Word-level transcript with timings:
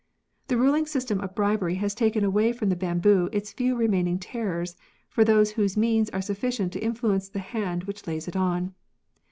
The 0.47 0.57
ruling 0.57 0.87
system 0.87 1.19
of 1.21 1.35
bribery 1.35 1.75
has 1.75 1.93
taken 1.93 2.23
away 2.23 2.53
from 2.53 2.69
the 2.69 2.75
bamboo 2.75 3.29
its 3.31 3.53
few 3.53 3.75
remaining 3.75 4.17
terrors 4.17 4.75
for 5.09 5.23
those 5.23 5.51
whose 5.51 5.77
means 5.77 6.09
are 6.09 6.21
sufiicient 6.21 6.71
to 6.71 6.79
influence 6.83 7.29
the 7.29 7.37
hand 7.37 7.83
which 7.83 8.07
lays 8.07 8.27
it 8.27 8.35
on. 8.35 8.73